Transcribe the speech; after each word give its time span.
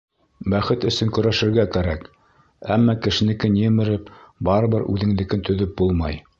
Бәхет 0.51 0.87
өсөн 0.91 1.11
көрәшергә 1.17 1.65
кәрәк, 1.75 2.07
әммә 2.77 2.97
кешенекен 3.09 3.61
емереп, 3.67 4.11
барыбер 4.51 4.89
үҙеңдекен 4.95 5.49
төҙөп 5.51 5.81
булмай. 5.83 6.23